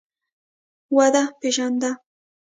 ودې 0.95 1.23
پېژانده. 1.39 1.91